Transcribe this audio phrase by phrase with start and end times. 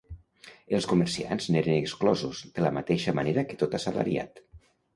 [0.77, 4.47] Els comerciants n'eren exclosos, de la mateixa manera que tot assalariat.